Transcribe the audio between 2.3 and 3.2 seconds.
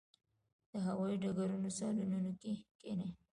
کې کښېني.